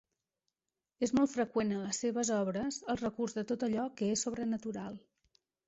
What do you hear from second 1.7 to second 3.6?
en les seves obres el recurs de